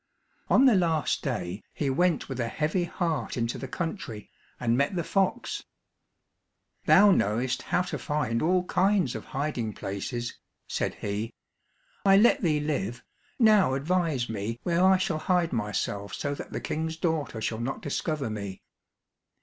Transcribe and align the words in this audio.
On 0.49 0.65
the 0.65 0.73
last 0.73 1.21
day, 1.21 1.61
he 1.75 1.91
went 1.91 2.27
with 2.27 2.39
a 2.39 2.47
heavy 2.47 2.85
heart 2.85 3.37
into 3.37 3.59
the 3.59 3.67
country, 3.67 4.31
and 4.59 4.75
met 4.75 4.95
the 4.95 5.03
fox. 5.03 5.63
"Thou 6.87 7.11
knowest 7.11 7.61
how 7.61 7.83
to 7.83 7.99
find 7.99 8.41
all 8.41 8.63
kinds 8.63 9.13
of 9.13 9.25
hiding 9.25 9.73
places," 9.73 10.39
said 10.67 10.95
he; 10.95 11.35
"I 12.03 12.17
let 12.17 12.41
thee 12.41 12.59
live, 12.59 13.03
now 13.37 13.75
advise 13.75 14.27
me 14.27 14.59
where 14.63 14.83
I 14.83 14.97
shall 14.97 15.19
hide 15.19 15.53
myself 15.53 16.15
so 16.15 16.33
that 16.33 16.51
the 16.51 16.59
King's 16.61 16.97
daughter 16.97 17.39
shall 17.39 17.59
not 17.59 17.83
discover 17.83 18.31
me." 18.31 18.63